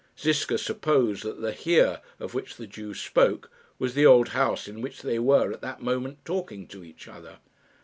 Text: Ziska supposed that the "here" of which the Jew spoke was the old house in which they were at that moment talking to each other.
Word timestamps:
Ziska 0.19 0.57
supposed 0.57 1.21
that 1.21 1.41
the 1.41 1.51
"here" 1.51 2.01
of 2.19 2.33
which 2.33 2.55
the 2.57 2.65
Jew 2.65 2.95
spoke 2.95 3.51
was 3.77 3.93
the 3.93 4.03
old 4.03 4.29
house 4.29 4.67
in 4.67 4.81
which 4.81 5.03
they 5.03 5.19
were 5.19 5.51
at 5.51 5.61
that 5.61 5.83
moment 5.83 6.25
talking 6.25 6.65
to 6.69 6.83
each 6.83 7.07
other. 7.07 7.37